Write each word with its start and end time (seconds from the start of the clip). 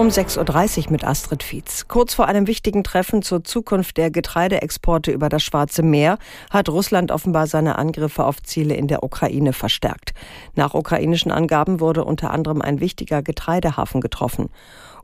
Um 0.00 0.08
6.30 0.08 0.86
Uhr 0.86 0.92
mit 0.92 1.04
Astrid 1.04 1.42
Fietz. 1.42 1.86
Kurz 1.86 2.14
vor 2.14 2.26
einem 2.26 2.46
wichtigen 2.46 2.84
Treffen 2.84 3.20
zur 3.20 3.44
Zukunft 3.44 3.98
der 3.98 4.10
Getreideexporte 4.10 5.10
über 5.10 5.28
das 5.28 5.42
Schwarze 5.42 5.82
Meer 5.82 6.16
hat 6.48 6.70
Russland 6.70 7.12
offenbar 7.12 7.46
seine 7.46 7.76
Angriffe 7.76 8.24
auf 8.24 8.42
Ziele 8.42 8.72
in 8.72 8.88
der 8.88 9.02
Ukraine 9.02 9.52
verstärkt. 9.52 10.14
Nach 10.54 10.72
ukrainischen 10.72 11.30
Angaben 11.30 11.80
wurde 11.80 12.04
unter 12.04 12.30
anderem 12.30 12.62
ein 12.62 12.80
wichtiger 12.80 13.20
Getreidehafen 13.20 14.00
getroffen. 14.00 14.48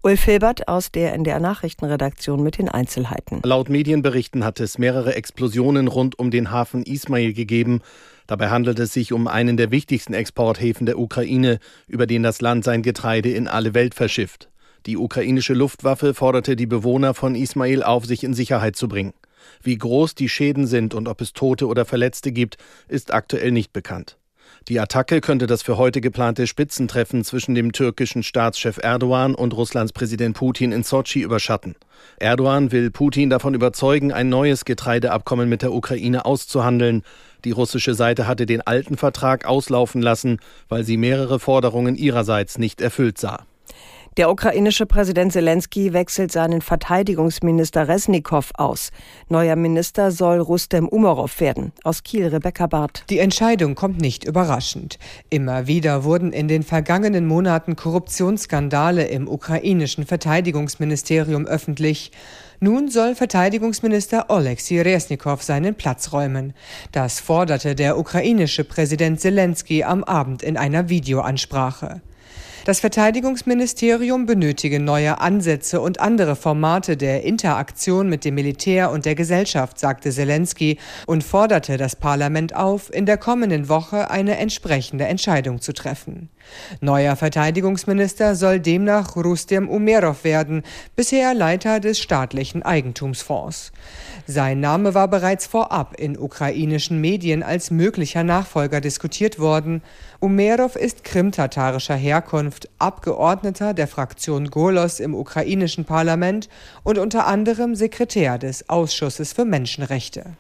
Ulf 0.01 0.25
Hilbert 0.25 0.67
aus 0.67 0.91
der 0.91 1.13
NDR 1.13 1.41
Nachrichtenredaktion 1.41 2.43
mit 2.43 2.57
den 2.57 2.71
Einzelheiten. 2.71 3.43
Laut 3.45 3.69
Medienberichten 3.69 4.47
hat 4.47 4.61
es 4.61 4.79
mehrere 4.79 5.15
Explosionen 5.15 5.89
rund 5.89 6.19
um 6.19 6.31
den 6.31 6.51
Hafen 6.51 6.83
Ismail 6.85 7.35
gegeben. 7.35 7.83
Dabei 8.27 8.49
handelt 8.49 8.78
es 8.78 8.95
sich 8.95 9.12
um 9.12 9.28
einen 9.28 9.59
der 9.59 9.70
wichtigsten 9.70 10.15
Exporthäfen 10.15 10.87
der 10.87 10.98
Ukraine, 10.98 11.59
über 11.87 12.06
den 12.06 12.23
das 12.23 12.41
Land 12.41 12.65
sein 12.65 12.81
Getreide 12.81 13.28
in 13.28 13.47
alle 13.47 13.75
Welt 13.75 13.95
verschifft. 13.95 14.48
Die 14.85 14.97
ukrainische 14.97 15.55
Luftwaffe 15.55 16.12
forderte 16.12 16.57
die 16.57 16.66
Bewohner 16.66 17.15
von 17.15 17.34
Ismail 17.34 17.83
auf, 17.83 18.05
sich 18.05 18.23
in 18.25 18.34
Sicherheit 18.34 18.77
zu 18.77 18.89
bringen. 18.89 19.15
Wie 19.62 19.79
groß 19.79 20.15
die 20.15 20.29
Schäden 20.29 20.67
sind 20.67 20.95
und 20.95 21.09
ob 21.09 21.21
es 21.21 21.33
Tote 21.33 21.67
oder 21.67 21.84
Verletzte 21.84 22.33
gibt, 22.33 22.59
ist 22.89 23.15
aktuell 23.15 23.53
nicht 23.53 23.73
bekannt. 23.73 24.17
Die 24.69 24.81
Attacke 24.81 25.20
könnte 25.20 25.47
das 25.47 25.62
für 25.62 25.77
heute 25.77 26.01
geplante 26.01 26.47
Spitzentreffen 26.47 27.25
zwischen 27.25 27.55
dem 27.55 27.73
türkischen 27.73 28.23
Staatschef 28.23 28.79
Erdogan 28.79 29.34
und 29.34 29.55
Russlands 29.55 29.93
Präsident 29.93 30.37
Putin 30.37 30.73
in 30.73 30.83
Sochi 30.83 31.20
überschatten. 31.20 31.77
Erdogan 32.19 32.73
will 32.73 32.91
Putin 32.91 33.31
davon 33.31 33.55
überzeugen, 33.55 34.12
ein 34.12 34.29
neues 34.29 34.65
Getreideabkommen 34.65 35.48
mit 35.48 35.62
der 35.62 35.73
Ukraine 35.73 36.25
auszuhandeln. 36.25 37.03
Die 37.45 37.53
russische 37.53 37.95
Seite 37.95 38.27
hatte 38.27 38.47
den 38.47 38.61
alten 38.61 38.97
Vertrag 38.97 39.45
auslaufen 39.45 40.03
lassen, 40.03 40.39
weil 40.69 40.84
sie 40.84 40.97
mehrere 40.97 41.39
Forderungen 41.39 41.95
ihrerseits 41.95 42.59
nicht 42.59 42.81
erfüllt 42.81 43.19
sah. 43.19 43.47
Der 44.17 44.31
ukrainische 44.31 44.86
Präsident 44.86 45.34
Zelensky 45.34 45.92
wechselt 45.92 46.33
seinen 46.33 46.62
Verteidigungsminister 46.62 47.86
Resnikow 47.86 48.50
aus. 48.55 48.91
Neuer 49.28 49.56
Minister 49.56 50.11
soll 50.11 50.39
Rustem 50.41 50.89
Umerov 50.89 51.39
werden. 51.39 51.72
Aus 51.84 52.03
Kiel 52.03 52.28
Rebecca 52.28 52.67
Barth. 52.67 53.05
Die 53.11 53.19
Entscheidung 53.19 53.75
kommt 53.75 54.00
nicht 54.00 54.25
überraschend. 54.25 54.98
Immer 55.28 55.67
wieder 55.67 56.05
wurden 56.05 56.33
in 56.33 56.48
den 56.48 56.62
vergangenen 56.62 57.27
Monaten 57.27 57.77
Korruptionsskandale 57.77 59.06
im 59.06 59.28
ukrainischen 59.28 60.06
Verteidigungsministerium 60.06 61.44
öffentlich. 61.44 62.11
Nun 62.59 62.89
soll 62.89 63.14
Verteidigungsminister 63.14 64.31
Oleksiy 64.31 64.81
Resnikow 64.81 65.42
seinen 65.42 65.75
Platz 65.75 66.14
räumen. 66.14 66.55
Das 66.91 67.20
forderte 67.20 67.75
der 67.75 67.98
ukrainische 67.98 68.64
Präsident 68.64 69.20
Zelensky 69.20 69.84
am 69.84 70.03
Abend 70.05 70.42
in 70.42 70.56
einer 70.56 70.89
Videoansprache. 70.89 72.00
Das 72.67 72.81
Verteidigungsministerium 72.81 74.27
benötige 74.27 74.81
neue 74.81 75.20
Ansätze 75.20 75.81
und 75.81 76.00
andere 76.00 76.34
Formate 76.34 76.97
der 76.97 77.22
Interaktion 77.22 78.09
mit 78.09 78.25
dem 78.25 78.34
Militär 78.34 78.91
und 78.91 79.05
der 79.05 79.14
Gesellschaft, 79.14 79.78
sagte 79.78 80.11
Zelensky 80.11 80.81
und 81.06 81.22
forderte 81.22 81.77
das 81.77 81.94
Parlament 81.94 82.56
auf, 82.56 82.92
in 82.92 83.06
der 83.06 83.19
kommenden 83.19 83.69
Woche 83.69 84.11
eine 84.11 84.39
entsprechende 84.39 85.05
Entscheidung 85.05 85.61
zu 85.61 85.75
treffen. 85.75 86.28
Neuer 86.81 87.14
Verteidigungsminister 87.14 88.34
soll 88.34 88.59
demnach 88.59 89.14
Rustem 89.14 89.69
Umerov 89.69 90.25
werden, 90.25 90.64
bisher 90.97 91.34
Leiter 91.34 91.78
des 91.78 92.00
staatlichen 92.00 92.64
Eigentumsfonds. 92.64 93.70
Sein 94.27 94.59
Name 94.59 94.94
war 94.94 95.06
bereits 95.06 95.47
vorab 95.47 95.94
in 96.00 96.19
ukrainischen 96.19 97.00
Medien 97.00 97.44
als 97.44 97.70
möglicher 97.70 98.25
Nachfolger 98.25 98.81
diskutiert 98.81 99.39
worden. 99.39 99.83
Umerov 100.19 100.75
ist 100.75 101.05
krimtatarischer 101.05 101.94
Herkunft, 101.94 102.56
Abgeordneter 102.79 103.75
der 103.75 103.87
Fraktion 103.87 104.51
Golos 104.51 105.00
im 105.00 105.15
ukrainischen 105.15 105.84
Parlament 105.84 106.49
und 106.83 106.99
unter 106.99 107.27
anderem 107.27 107.75
Sekretär 107.75 108.39
des 108.39 108.69
Ausschusses 108.69 109.33
für 109.33 109.44
Menschenrechte. 109.44 110.37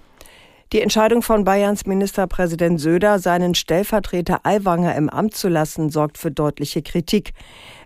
Die 0.72 0.82
Entscheidung 0.82 1.22
von 1.22 1.44
Bayerns 1.44 1.86
Ministerpräsident 1.86 2.80
Söder, 2.80 3.20
seinen 3.20 3.54
Stellvertreter 3.54 4.40
Aiwanger 4.42 4.96
im 4.96 5.08
Amt 5.08 5.36
zu 5.36 5.48
lassen, 5.48 5.90
sorgt 5.90 6.18
für 6.18 6.32
deutliche 6.32 6.82
Kritik. 6.82 7.34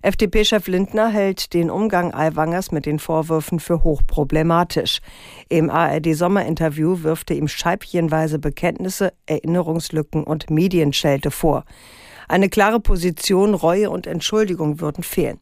FDP-Chef 0.01 0.67
Lindner 0.67 1.11
hält 1.11 1.53
den 1.53 1.69
Umgang 1.69 2.15
Aiwangers 2.15 2.73
mit 2.73 2.87
den 2.87 2.99
Vorwürfen 2.99 3.61
für 3.61 3.85
hochproblematisch. 3.85 5.01
Im 5.51 5.69
ARD-Sommerinterview 5.69 7.03
wirft 7.03 7.31
er 7.31 7.37
ihm 7.37 7.49
scheibchenweise 7.49 8.39
Bekenntnisse, 8.39 9.13
Erinnerungslücken 9.27 10.25
und 10.25 10.49
Medienschelte 10.49 11.31
vor. 11.31 11.67
Eine 12.31 12.49
klare 12.49 12.79
Position, 12.79 13.55
Reue 13.55 13.91
und 13.91 14.07
Entschuldigung 14.07 14.79
würden 14.79 15.03
fehlen. 15.03 15.41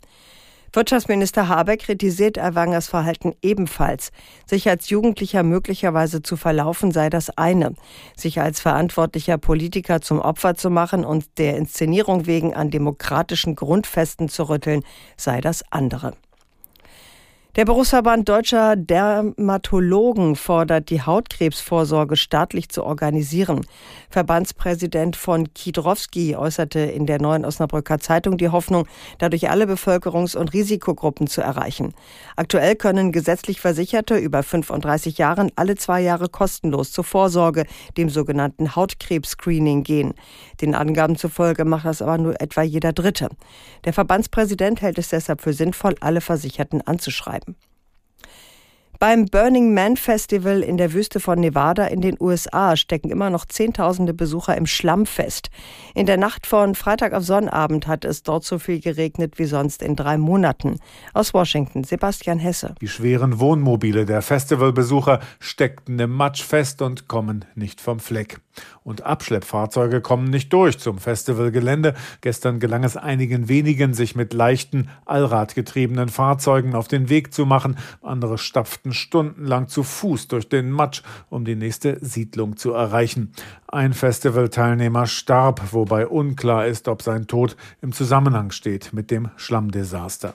Wirtschaftsminister 0.72 1.47
Habeck 1.47 1.81
kritisiert 1.81 2.38
Erwangers 2.38 2.88
Verhalten 2.88 3.34
ebenfalls. 3.43 4.10
Sich 4.47 4.71
als 4.71 4.88
Jugendlicher 4.88 5.43
möglicherweise 5.43 6.22
zu 6.22 6.38
verlaufen 6.38 6.91
sei 6.91 7.10
das 7.10 7.28
eine. 7.37 7.75
Sich 8.16 8.41
als 8.41 8.60
verantwortlicher 8.60 9.37
Politiker 9.37 10.00
zum 10.00 10.19
Opfer 10.19 10.54
zu 10.54 10.71
machen 10.71 11.04
und 11.04 11.27
der 11.37 11.59
Inszenierung 11.59 12.25
wegen 12.25 12.54
an 12.54 12.71
demokratischen 12.71 13.54
Grundfesten 13.54 14.31
zu 14.31 14.44
rütteln 14.44 14.82
sei 15.19 15.43
das 15.43 15.62
andere. 15.71 16.15
Der 17.58 17.64
Berufsverband 17.64 18.28
Deutscher 18.28 18.76
Dermatologen 18.76 20.36
fordert, 20.36 20.91
die 20.91 21.02
Hautkrebsvorsorge 21.02 22.14
staatlich 22.14 22.69
zu 22.69 22.84
organisieren. 22.84 23.66
Verbandspräsident 24.10 25.16
von 25.16 25.52
Kidrowski 25.54 26.36
äußerte 26.36 26.78
in 26.78 27.06
der 27.06 27.20
neuen 27.20 27.44
Osnabrücker 27.44 27.98
Zeitung 27.98 28.38
die 28.38 28.50
Hoffnung, 28.50 28.86
dadurch 29.18 29.50
alle 29.50 29.64
Bevölkerungs- 29.64 30.36
und 30.36 30.52
Risikogruppen 30.52 31.26
zu 31.26 31.41
erreichen. 31.41 31.94
Aktuell 32.36 32.76
können 32.76 33.10
gesetzlich 33.10 33.60
Versicherte 33.60 34.16
über 34.16 34.44
35 34.44 35.18
Jahren 35.18 35.50
alle 35.56 35.74
zwei 35.74 36.00
Jahre 36.00 36.28
kostenlos 36.28 36.92
zur 36.92 37.02
Vorsorge, 37.02 37.64
dem 37.97 38.08
sogenannten 38.08 38.76
Hautkrebs-Screening 38.76 39.82
gehen. 39.82 40.14
Den 40.60 40.76
Angaben 40.76 41.16
zufolge 41.16 41.64
macht 41.64 41.86
das 41.86 42.02
aber 42.02 42.18
nur 42.18 42.41
etwa 42.41 42.62
jeder 42.62 42.92
Dritte. 42.92 43.30
Der 43.84 43.92
Verbandspräsident 43.92 44.80
hält 44.80 44.98
es 44.98 45.08
deshalb 45.08 45.41
für 45.41 45.52
sinnvoll, 45.52 45.97
alle 45.98 46.20
Versicherten 46.20 46.86
anzuschreiben. 46.86 47.47
Beim 49.00 49.26
Burning 49.26 49.75
Man 49.75 49.97
Festival 49.97 50.60
in 50.60 50.76
der 50.76 50.92
Wüste 50.92 51.20
von 51.20 51.38
Nevada 51.38 51.86
in 51.86 52.00
den 52.00 52.16
USA 52.19 52.76
stecken 52.76 53.10
immer 53.10 53.31
noch 53.31 53.44
Zehntausende 53.44 54.12
Besucher 54.12 54.56
im 54.56 54.66
Schlamm 54.66 55.06
fest. 55.06 55.50
In 55.94 56.06
der 56.06 56.16
Nacht 56.16 56.48
von 56.48 56.75
Freitag 56.75 57.12
auf 57.12 57.22
Sonnabend 57.22 57.86
hat 57.86 58.04
es 58.04 58.25
dort 58.25 58.42
so 58.42 58.59
viel 58.59 58.81
geregnet 58.81 59.38
wie 59.38 59.44
sonst 59.44 59.82
in 59.82 59.94
drei 59.94 60.19
Monaten. 60.19 60.81
Aus 61.14 61.32
Washington, 61.32 61.84
Sebastian 61.84 62.41
Hesse. 62.41 62.75
Die 62.81 62.88
schweren 62.88 63.38
Wohnmobile 63.38 64.04
der 64.04 64.20
Festivalbesucher 64.20 65.20
steckten 65.38 66.00
im 66.00 66.10
Matsch 66.10 66.42
fest 66.42 66.82
und 66.82 67.06
kommen 67.06 67.44
nicht 67.54 67.80
vom 67.80 68.00
Fleck. 68.00 68.41
Und 68.84 69.02
Abschleppfahrzeuge 69.02 70.00
kommen 70.00 70.28
nicht 70.30 70.52
durch 70.52 70.78
zum 70.78 70.98
Festivalgelände. 70.98 71.94
Gestern 72.20 72.60
gelang 72.60 72.84
es 72.84 72.96
einigen 72.96 73.48
wenigen, 73.48 73.94
sich 73.94 74.16
mit 74.16 74.32
leichten, 74.32 74.88
allradgetriebenen 75.04 76.08
Fahrzeugen 76.08 76.74
auf 76.74 76.88
den 76.88 77.08
Weg 77.08 77.34
zu 77.34 77.47
machen. 77.47 77.76
Andere 78.02 78.38
stapften 78.38 78.92
stundenlang 78.92 79.68
zu 79.68 79.82
Fuß 79.82 80.28
durch 80.28 80.48
den 80.48 80.70
Matsch, 80.70 81.02
um 81.28 81.44
die 81.44 81.56
nächste 81.56 81.98
Siedlung 82.00 82.56
zu 82.56 82.72
erreichen. 82.72 83.32
Ein 83.66 83.92
Festivalteilnehmer 83.92 85.06
starb, 85.06 85.72
wobei 85.72 86.06
unklar 86.06 86.66
ist, 86.66 86.88
ob 86.88 87.02
sein 87.02 87.26
Tod 87.26 87.56
im 87.82 87.92
Zusammenhang 87.92 88.50
steht 88.50 88.92
mit 88.92 89.10
dem 89.10 89.28
Schlammdesaster. 89.36 90.34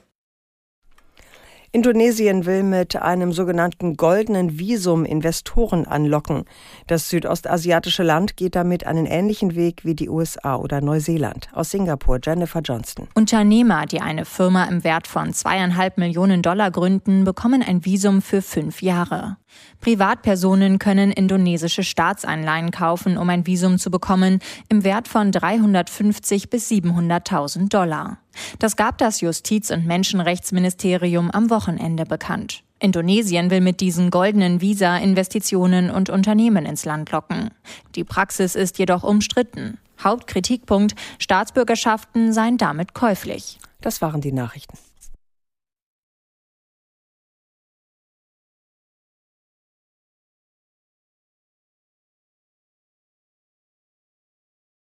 Indonesien 1.75 2.45
will 2.45 2.61
mit 2.61 2.95
einem 2.95 3.33
sogenannten 3.33 3.97
goldenen 3.97 4.59
Visum 4.59 5.05
Investoren 5.05 5.87
anlocken. 5.87 6.45
Das 6.85 7.09
südostasiatische 7.09 8.03
Land 8.03 8.37
geht 8.37 8.53
damit 8.53 8.85
einen 8.85 9.07
ähnlichen 9.07 9.55
Weg 9.55 9.83
wie 9.83 9.95
die 9.95 10.07
USA 10.07 10.57
oder 10.57 10.81
Neuseeland. 10.81 11.49
Aus 11.51 11.71
Singapur, 11.71 12.19
Jennifer 12.23 12.61
Johnston. 12.61 13.07
Unternehmer, 13.15 13.87
die 13.87 14.01
eine 14.01 14.25
Firma 14.25 14.65
im 14.65 14.83
Wert 14.83 15.07
von 15.07 15.33
zweieinhalb 15.33 15.97
Millionen 15.97 16.43
Dollar 16.43 16.69
gründen, 16.69 17.23
bekommen 17.23 17.63
ein 17.63 17.83
Visum 17.83 18.21
für 18.21 18.43
fünf 18.43 18.83
Jahre. 18.83 19.37
Privatpersonen 19.81 20.77
können 20.77 21.11
indonesische 21.11 21.83
Staatsanleihen 21.83 22.69
kaufen, 22.69 23.17
um 23.17 23.27
ein 23.31 23.47
Visum 23.47 23.79
zu 23.79 23.89
bekommen, 23.89 24.41
im 24.69 24.83
Wert 24.83 25.07
von 25.07 25.31
350 25.31 26.51
bis 26.51 26.69
700.000 26.69 27.69
Dollar. 27.69 28.19
Das 28.59 28.75
gab 28.75 28.97
das 28.97 29.21
Justiz- 29.21 29.71
und 29.71 29.85
Menschenrechtsministerium 29.85 31.31
am 31.31 31.49
Wochenende 31.49 32.05
bekannt. 32.05 32.63
Indonesien 32.79 33.49
will 33.49 33.61
mit 33.61 33.79
diesen 33.79 34.11
goldenen 34.11 34.59
Visa 34.59 34.97
Investitionen 34.97 35.89
und 35.89 36.09
Unternehmen 36.09 36.65
ins 36.65 36.83
Land 36.83 37.11
locken. 37.11 37.49
Die 37.95 38.03
Praxis 38.03 38.55
ist 38.55 38.77
jedoch 38.77 39.03
umstritten. 39.03 39.77
Hauptkritikpunkt, 40.03 40.95
Staatsbürgerschaften 41.17 42.33
seien 42.33 42.57
damit 42.57 42.93
käuflich. 42.93 43.59
Das 43.79 44.01
waren 44.01 44.19
die 44.19 44.33
Nachrichten. 44.33 44.77